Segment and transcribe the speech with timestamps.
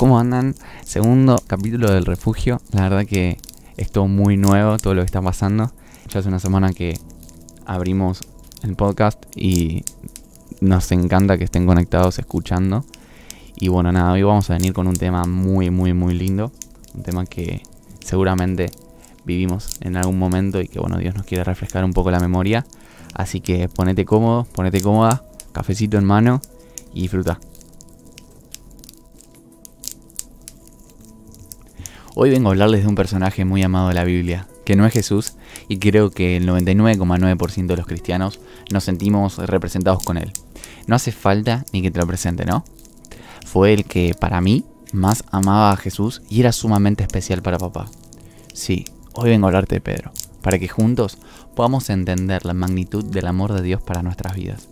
[0.00, 0.54] ¿Cómo andan?
[0.82, 2.62] Segundo capítulo del refugio.
[2.72, 3.36] La verdad que
[3.76, 5.72] es todo muy nuevo, todo lo que está pasando.
[6.08, 6.98] Ya hace una semana que
[7.66, 8.22] abrimos
[8.62, 9.84] el podcast y
[10.62, 12.82] nos encanta que estén conectados escuchando.
[13.56, 16.50] Y bueno, nada, hoy vamos a venir con un tema muy, muy, muy lindo.
[16.94, 17.60] Un tema que
[18.02, 18.70] seguramente
[19.26, 22.64] vivimos en algún momento y que bueno, Dios nos quiere refrescar un poco la memoria.
[23.12, 26.40] Así que ponete cómodo, ponete cómoda, cafecito en mano
[26.94, 27.38] y disfruta.
[32.16, 34.92] Hoy vengo a hablarles de un personaje muy amado de la Biblia, que no es
[34.92, 35.34] Jesús,
[35.68, 38.40] y creo que el 99,9% de los cristianos
[38.72, 40.32] nos sentimos representados con él.
[40.88, 42.64] No hace falta ni que te lo presente, ¿no?
[43.46, 47.86] Fue el que, para mí, más amaba a Jesús y era sumamente especial para papá.
[48.52, 50.10] Sí, hoy vengo a hablarte de Pedro,
[50.42, 51.16] para que juntos
[51.54, 54.68] podamos entender la magnitud del amor de Dios para nuestras vidas.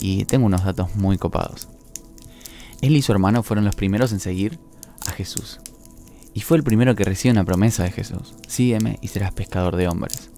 [0.00, 1.68] Y tengo unos datos muy copados.
[2.80, 4.58] Él y su hermano fueron los primeros en seguir
[5.06, 5.60] a Jesús.
[6.34, 8.34] Y fue el primero que recibió una promesa de Jesús.
[8.46, 10.30] Sígueme y serás pescador de hombres.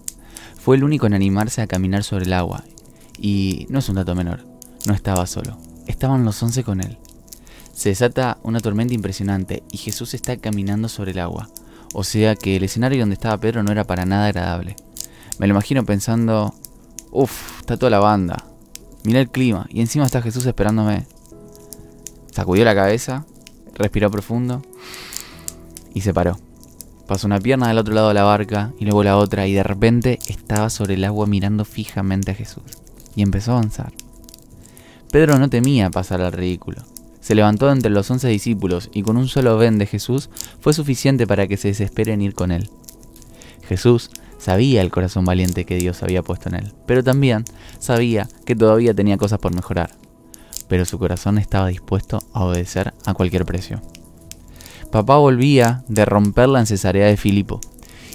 [0.57, 2.63] Fue el único en animarse a caminar sobre el agua.
[3.17, 4.45] Y no es un dato menor,
[4.87, 5.57] no estaba solo.
[5.87, 6.97] Estaban los once con él.
[7.73, 11.49] Se desata una tormenta impresionante y Jesús está caminando sobre el agua.
[11.93, 14.75] O sea que el escenario donde estaba Pedro no era para nada agradable.
[15.37, 16.55] Me lo imagino pensando,
[17.11, 18.45] uff, está toda la banda.
[19.03, 21.05] Mira el clima y encima está Jesús esperándome.
[22.31, 23.25] Sacudió la cabeza,
[23.75, 24.63] respiró profundo
[25.93, 26.37] y se paró.
[27.07, 29.63] Pasó una pierna del otro lado de la barca y luego la otra y de
[29.63, 32.63] repente estaba sobre el agua mirando fijamente a Jesús
[33.15, 33.93] y empezó a avanzar.
[35.11, 36.81] Pedro no temía pasar al ridículo.
[37.19, 41.27] Se levantó entre los once discípulos y con un solo ven de Jesús fue suficiente
[41.27, 42.69] para que se desesperen ir con él.
[43.67, 47.45] Jesús sabía el corazón valiente que Dios había puesto en él, pero también
[47.79, 49.91] sabía que todavía tenía cosas por mejorar.
[50.67, 53.81] Pero su corazón estaba dispuesto a obedecer a cualquier precio.
[54.93, 57.59] Papá volvía de romperla en Cesarea de Filipo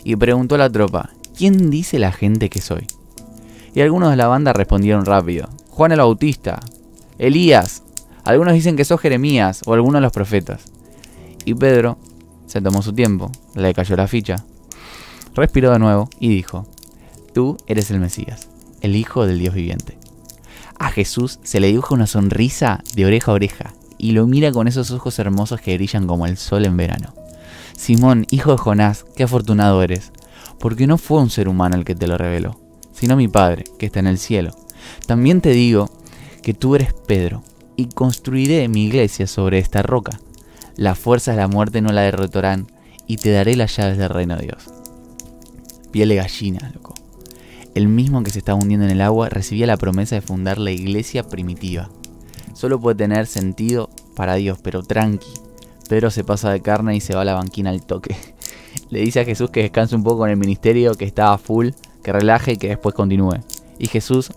[0.05, 2.87] y preguntó a la tropa, ¿quién dice la gente que soy?
[3.75, 6.61] Y algunos de la banda respondieron rápido, Juan el Bautista,
[7.19, 7.83] Elías,
[8.23, 10.67] algunos dicen que sos Jeremías o alguno de los profetas.
[11.45, 11.99] Y Pedro
[12.47, 14.45] se tomó su tiempo, le cayó la ficha,
[15.35, 16.65] respiró de nuevo y dijo,
[17.35, 18.51] tú eres el Mesías,
[18.83, 19.99] el Hijo del Dios viviente.
[20.79, 24.69] A Jesús se le dibuja una sonrisa de oreja a oreja y lo mira con
[24.69, 27.13] esos ojos hermosos que brillan como el sol en verano.
[27.77, 30.13] Simón, hijo de Jonás, qué afortunado eres,
[30.59, 32.59] porque no fue un ser humano el que te lo reveló,
[32.93, 34.53] sino mi Padre, que está en el cielo.
[35.07, 35.91] También te digo
[36.43, 37.43] que tú eres Pedro,
[37.77, 40.19] y construiré mi iglesia sobre esta roca.
[40.77, 42.67] Las fuerzas de la muerte no la derrotarán,
[43.07, 44.71] y te daré las llaves del reino de Dios.
[45.93, 46.95] Piel de gallina, loco.
[47.75, 50.73] El mismo que se estaba hundiendo en el agua recibía la promesa de fundar la
[50.73, 51.91] iglesia primitiva
[52.59, 55.33] solo puede tener sentido para Dios, pero tranqui.
[55.89, 58.17] Pedro se pasa de carne y se va a la banquina al toque.
[58.91, 61.69] Le dice a Jesús que descanse un poco en el ministerio, que estaba full,
[62.03, 63.37] que relaje y que después continúe.
[63.79, 64.33] Y Jesús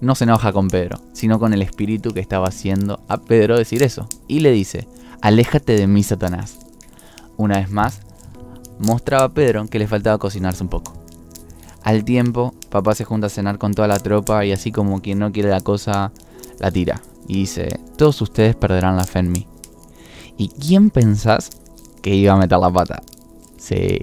[0.00, 3.82] no se enoja con Pedro, sino con el espíritu que estaba haciendo a Pedro decir
[3.82, 4.08] eso.
[4.26, 4.88] Y le dice,
[5.20, 6.58] aléjate de mí, Satanás.
[7.36, 8.00] Una vez más,
[8.78, 10.94] mostraba a Pedro que le faltaba cocinarse un poco.
[11.82, 15.18] Al tiempo, papá se junta a cenar con toda la tropa y así como quien
[15.18, 16.10] no quiere la cosa,
[16.58, 19.46] la tira y dice, todos ustedes perderán la fe en mí.
[20.36, 21.50] ¿Y quién pensás
[22.02, 23.02] que iba a meter la pata?
[23.56, 23.98] Sí,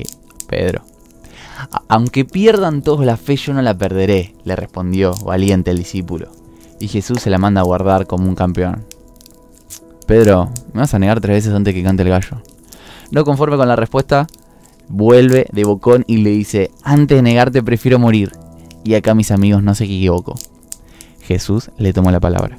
[0.47, 0.84] Pedro.
[1.88, 6.29] Aunque pierdan todos la fe, yo no la perderé, le respondió valiente el discípulo.
[6.79, 8.84] Y Jesús se la manda a guardar como un campeón.
[10.05, 12.41] Pedro, me vas a negar tres veces antes que cante el gallo.
[13.11, 14.28] No conforme con la respuesta,
[14.90, 18.31] vuelve de bocón y le dice, antes de negarte prefiero morir.
[18.84, 20.35] Y acá mis amigos no se equivocó.
[21.22, 22.57] Jesús le tomó la palabra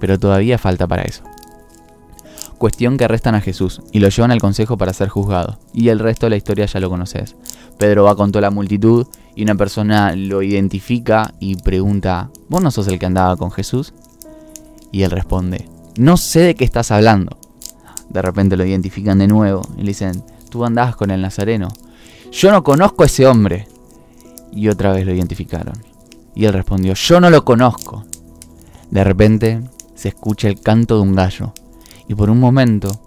[0.00, 1.22] pero todavía falta para eso.
[2.58, 5.98] Cuestión que arrestan a Jesús y lo llevan al consejo para ser juzgado, y el
[5.98, 7.36] resto de la historia ya lo conoces.
[7.78, 12.70] Pedro va con toda la multitud y una persona lo identifica y pregunta, ¿vos no
[12.70, 13.92] sos el que andaba con Jesús?
[14.90, 15.68] Y él responde,
[15.98, 17.36] no sé de qué estás hablando.
[18.08, 21.68] De repente lo identifican de nuevo y le dicen, tú andabas con el Nazareno.
[22.32, 23.68] Yo no conozco a ese hombre.
[24.52, 25.74] Y otra vez lo identificaron.
[26.34, 28.04] Y él respondió, yo no lo conozco.
[28.90, 29.60] De repente
[30.08, 31.52] escucha el canto de un gallo,
[32.08, 33.00] y por un momento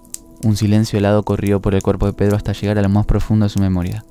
[0.44, 3.46] un silencio helado corrió por el cuerpo de Pedro hasta llegar a lo más profundo
[3.46, 4.06] de su memoria.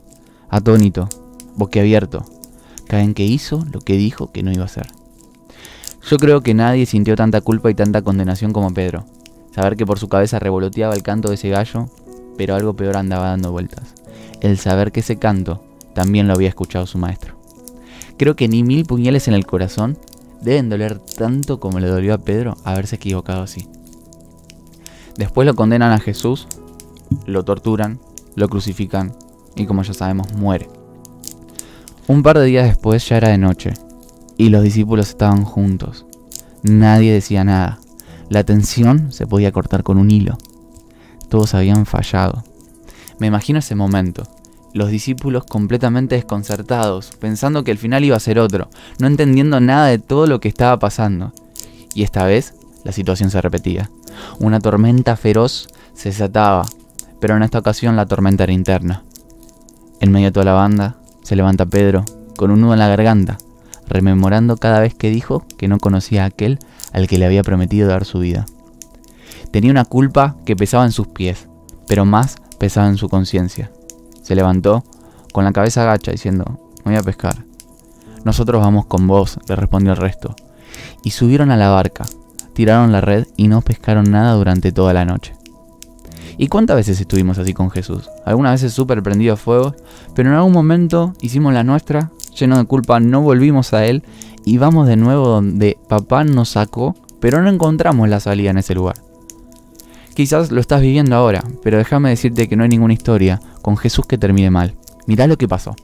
[0.50, 1.08] Atónito,
[1.56, 2.24] boquiabierto,
[2.86, 4.88] cae en que hizo lo que dijo que no iba a hacer.
[6.08, 9.04] Yo creo que nadie sintió tanta culpa y tanta condenación como Pedro.
[9.54, 11.88] Saber que por su cabeza revoloteaba el canto de ese gallo,
[12.36, 13.94] pero algo peor andaba dando vueltas.
[14.40, 15.62] El saber que ese canto
[15.94, 17.36] también lo había escuchado su maestro.
[18.16, 19.98] Creo que ni mil puñales en el corazón
[20.42, 23.68] deben doler tanto como le dolió a Pedro haberse equivocado así.
[25.16, 26.46] Después lo condenan a Jesús,
[27.26, 28.00] lo torturan,
[28.36, 29.16] lo crucifican
[29.56, 30.68] y como ya sabemos muere.
[32.06, 33.74] Un par de días después ya era de noche
[34.36, 36.06] y los discípulos estaban juntos.
[36.62, 37.80] Nadie decía nada.
[38.28, 40.38] La tensión se podía cortar con un hilo.
[41.28, 42.44] Todos habían fallado.
[43.18, 44.22] Me imagino ese momento.
[44.78, 48.70] Los discípulos completamente desconcertados, pensando que el final iba a ser otro,
[49.00, 51.32] no entendiendo nada de todo lo que estaba pasando.
[51.94, 52.54] Y esta vez
[52.84, 53.90] la situación se repetía.
[54.38, 56.64] Una tormenta feroz se desataba,
[57.18, 59.02] pero en esta ocasión la tormenta era interna.
[60.00, 62.04] En medio de toda la banda se levanta Pedro,
[62.36, 63.36] con un nudo en la garganta,
[63.88, 66.60] rememorando cada vez que dijo que no conocía a aquel
[66.92, 68.46] al que le había prometido dar su vida.
[69.50, 71.48] Tenía una culpa que pesaba en sus pies,
[71.88, 73.72] pero más pesaba en su conciencia.
[74.28, 74.84] Se levantó,
[75.32, 77.46] con la cabeza agacha, diciendo, voy a pescar.
[78.24, 80.36] Nosotros vamos con vos, le respondió el resto.
[81.02, 82.04] Y subieron a la barca,
[82.52, 85.34] tiraron la red y no pescaron nada durante toda la noche.
[86.36, 88.10] ¿Y cuántas veces estuvimos así con Jesús?
[88.26, 89.74] Algunas veces súper prendido a fuego,
[90.14, 94.04] pero en algún momento hicimos la nuestra, lleno de culpa, no volvimos a Él
[94.44, 98.74] y vamos de nuevo donde papá nos sacó, pero no encontramos la salida en ese
[98.74, 98.96] lugar.
[100.14, 104.06] Quizás lo estás viviendo ahora, pero déjame decirte que no hay ninguna historia con Jesús
[104.06, 104.74] que termine mal.
[105.06, 105.76] Mirá lo que pasó.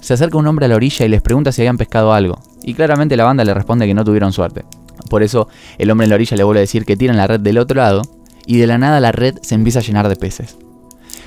[0.00, 2.74] Se acerca un hombre a la orilla y les pregunta si habían pescado algo, y
[2.74, 4.64] claramente la banda le responde que no tuvieron suerte.
[5.10, 5.48] Por eso
[5.78, 7.78] el hombre en la orilla le vuelve a decir que tiran la red del otro
[7.78, 8.02] lado,
[8.46, 10.58] y de la nada la red se empieza a llenar de peces.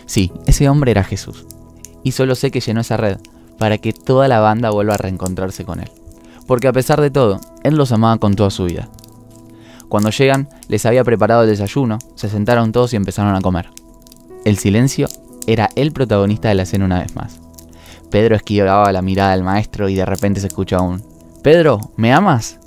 [0.06, 1.46] Sí, ese hombre era Jesús,
[2.06, 3.18] y solo sé que llenó esa red
[3.60, 5.92] para que toda la banda vuelva a reencontrarse con él.
[6.48, 8.88] Porque a pesar de todo, él los amaba con toda su vida.
[9.90, 13.72] Cuando llegan, les había preparado el desayuno, se sentaron todos y empezaron a comer.
[14.46, 15.10] El silencio
[15.48, 17.40] era el protagonista de la escena una vez más.
[18.10, 21.04] Pedro esquivaba la mirada del maestro y de repente se escucha aún.
[21.42, 22.60] Pedro, ¿me amas?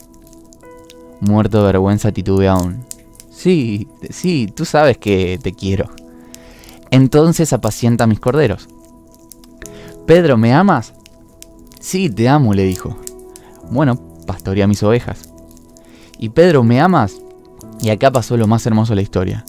[1.21, 2.85] Muerto de vergüenza titubea aún.
[3.31, 5.91] Sí, sí, tú sabes que te quiero.
[6.91, 8.69] Entonces apacienta mis corderos.
[10.07, 10.95] Pedro, ¿me amas?
[11.81, 12.97] Sí, te amo, le dijo.
[13.71, 13.97] Bueno,
[14.27, 15.31] pastorea mis ovejas.
[16.19, 17.17] ¿Y Pedro, me amas?
[17.81, 19.45] Y acá pasó lo más hermoso de la historia.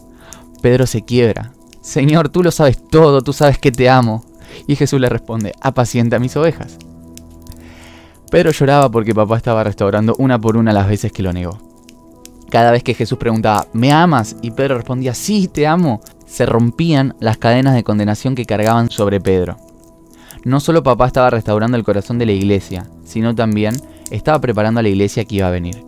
[0.61, 1.53] Pedro se quiebra.
[1.85, 4.25] Señor, tú lo sabes todo, tú sabes que te amo.
[4.65, 6.79] Y Jesús le responde, apacienta mis ovejas.
[8.31, 11.59] Pedro lloraba porque papá estaba restaurando una por una las veces que lo negó.
[12.49, 14.35] Cada vez que Jesús preguntaba, ¿me amas?
[14.41, 19.21] Y Pedro respondía, sí, te amo, se rompían las cadenas de condenación que cargaban sobre
[19.21, 19.57] Pedro.
[20.43, 23.75] No solo papá estaba restaurando el corazón de la iglesia, sino también
[24.09, 25.83] estaba preparando a la iglesia que iba a venir.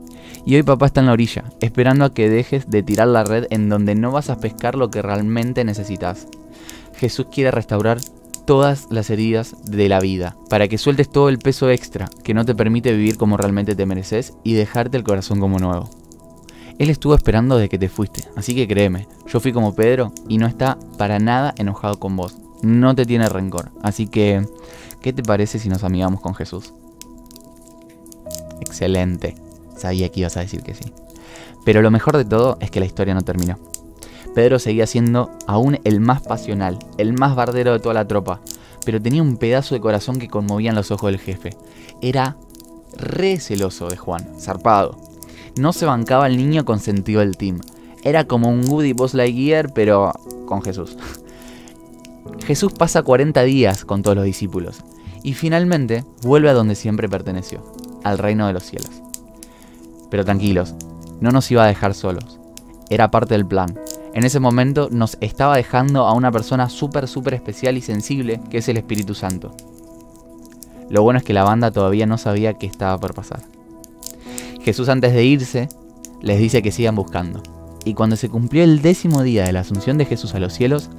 [0.47, 3.47] Y hoy papá está en la orilla, esperando a que dejes de tirar la red
[3.49, 6.25] en donde no vas a pescar lo que realmente necesitas.
[6.95, 7.99] Jesús quiere restaurar
[8.45, 12.45] todas las heridas de la vida, para que sueltes todo el peso extra que no
[12.45, 15.89] te permite vivir como realmente te mereces y dejarte el corazón como nuevo.
[16.79, 20.37] Él estuvo esperando desde que te fuiste, así que créeme, yo fui como Pedro y
[20.37, 24.47] no está para nada enojado con vos, no te tiene rencor, así que,
[25.01, 26.73] ¿qué te parece si nos amigamos con Jesús?
[28.61, 29.46] Excelente.
[29.77, 30.91] Sabía que ibas a decir que sí.
[31.65, 33.57] Pero lo mejor de todo es que la historia no terminó.
[34.33, 38.39] Pedro seguía siendo aún el más pasional, el más bardero de toda la tropa,
[38.85, 41.57] pero tenía un pedazo de corazón que conmovía en los ojos del jefe.
[42.01, 42.37] Era
[42.97, 44.97] re celoso de Juan, zarpado.
[45.57, 47.61] No se bancaba el niño consentido del team.
[48.03, 50.13] Era como un Woody Boss Lightyear, pero
[50.45, 50.97] con Jesús.
[52.45, 54.83] Jesús pasa 40 días con todos los discípulos
[55.23, 57.63] y finalmente vuelve a donde siempre perteneció,
[58.03, 59.01] al reino de los cielos.
[60.09, 60.75] Pero tranquilos,
[61.19, 62.39] no nos iba a dejar solos.
[62.89, 63.77] Era parte del plan.
[64.13, 68.59] En ese momento nos estaba dejando a una persona súper, súper especial y sensible, que
[68.59, 69.55] es el Espíritu Santo.
[70.89, 73.41] Lo bueno es que la banda todavía no sabía qué estaba por pasar.
[74.61, 75.69] Jesús antes de irse
[76.21, 77.43] les dice que sigan buscando.
[77.85, 80.89] Y cuando se cumplió el décimo día de la asunción de Jesús a los cielos,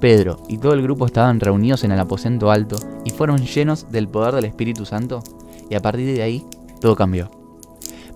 [0.00, 4.08] Pedro y todo el grupo estaban reunidos en el aposento alto y fueron llenos del
[4.08, 5.22] poder del Espíritu Santo
[5.70, 6.44] y a partir de ahí
[6.80, 7.41] todo cambió.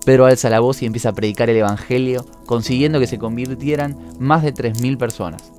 [0.07, 4.41] Pedro alza la voz y empieza a predicar el Evangelio, consiguiendo que se convirtieran más
[4.41, 5.51] de 3.000 personas.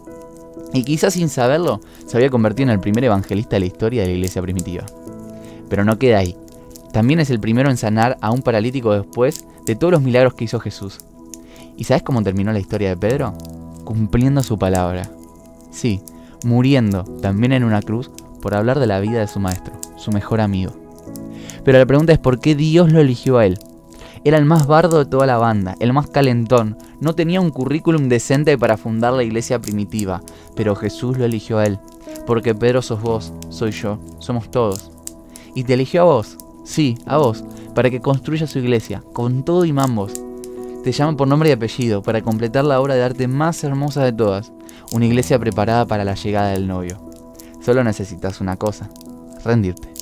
[0.72, 4.08] Y quizás sin saberlo, se había convertido en el primer evangelista de la historia de
[4.08, 4.86] la iglesia primitiva.
[5.68, 6.34] Pero no queda ahí.
[6.94, 10.44] También es el primero en sanar a un paralítico después de todos los milagros que
[10.44, 11.00] hizo Jesús.
[11.76, 13.34] ¿Y sabes cómo terminó la historia de Pedro?
[13.84, 15.10] Cumpliendo su palabra.
[15.70, 16.00] Sí,
[16.42, 20.40] muriendo también en una cruz por hablar de la vida de su maestro, su mejor
[20.40, 20.72] amigo.
[21.66, 23.58] Pero la pregunta es por qué Dios lo eligió a él.
[24.24, 26.76] Era el más bardo de toda la banda, el más calentón.
[27.00, 30.20] No tenía un currículum decente para fundar la iglesia primitiva,
[30.56, 31.78] pero Jesús lo eligió a él.
[32.26, 34.90] Porque Pedro sos vos, soy yo, somos todos.
[35.54, 37.44] Y te eligió a vos, sí, a vos,
[37.74, 40.12] para que construyas su iglesia, con todo y mambos.
[40.82, 44.12] Te llama por nombre y apellido, para completar la obra de arte más hermosa de
[44.12, 44.52] todas.
[44.90, 46.98] una iglesia preparada para la llegada del novio.
[47.60, 48.88] Solo necesitas una cosa,
[49.44, 49.92] rendirte.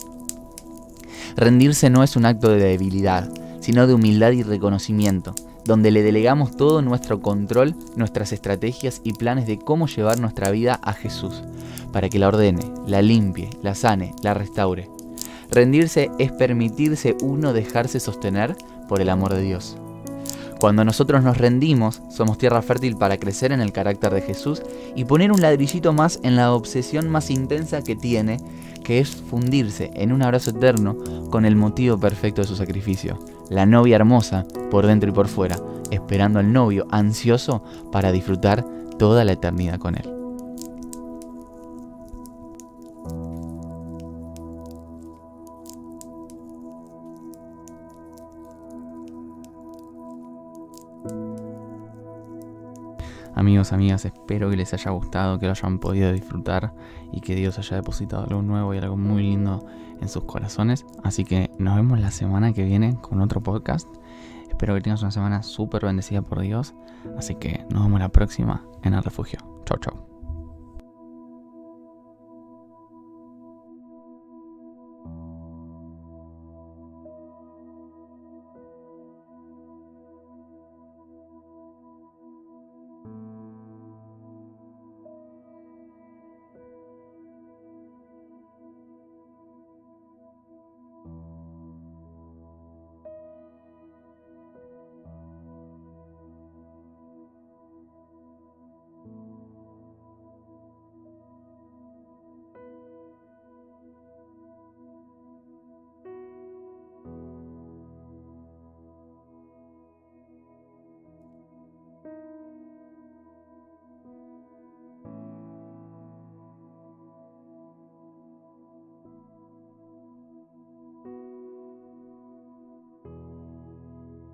[1.34, 3.28] Rendirse no es un acto de debilidad,
[3.66, 9.48] sino de humildad y reconocimiento, donde le delegamos todo nuestro control, nuestras estrategias y planes
[9.48, 11.42] de cómo llevar nuestra vida a Jesús,
[11.90, 14.88] para que la ordene, la limpie, la sane, la restaure.
[15.50, 18.56] Rendirse es permitirse uno dejarse sostener
[18.88, 19.76] por el amor de Dios.
[20.60, 24.62] Cuando nosotros nos rendimos, somos tierra fértil para crecer en el carácter de Jesús
[24.94, 28.38] y poner un ladrillito más en la obsesión más intensa que tiene,
[28.84, 30.96] que es fundirse en un abrazo eterno
[31.30, 33.18] con el motivo perfecto de su sacrificio,
[33.50, 35.56] la novia hermosa por dentro y por fuera,
[35.90, 37.62] esperando al novio ansioso
[37.92, 38.64] para disfrutar
[38.98, 40.15] toda la eternidad con él.
[53.46, 56.74] Amigos, amigas, espero que les haya gustado, que lo hayan podido disfrutar
[57.12, 59.64] y que Dios haya depositado algo nuevo y algo muy lindo
[60.00, 60.84] en sus corazones.
[61.04, 63.88] Así que nos vemos la semana que viene con otro podcast.
[64.48, 66.74] Espero que tengas una semana súper bendecida por Dios.
[67.16, 69.38] Así que nos vemos la próxima en el refugio.
[69.64, 70.05] Chau, chau.